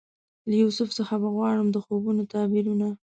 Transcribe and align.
له 0.49 0.53
یوسف 0.63 0.89
څخه 0.97 1.15
به 1.21 1.29
غواړم 1.35 1.67
د 1.71 1.77
خوبونو 1.85 2.21
تعبیرونه 2.33 2.87